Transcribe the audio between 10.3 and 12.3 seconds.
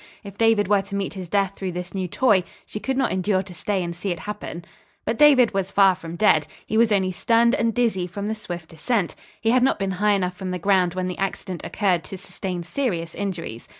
from the ground when the accident occurred to